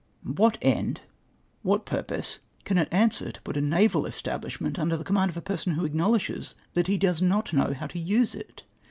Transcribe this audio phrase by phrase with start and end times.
[0.35, 1.01] What end,
[1.61, 5.29] what pm pose, can it answer, to put a naval es tablishment under the command
[5.29, 8.63] of a person who acknow ledges that he does not know how to use it